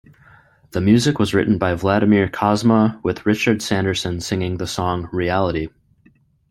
[0.71, 5.67] The music was written by Vladimir Cosma, with Richard Sanderson singing the song "Reality".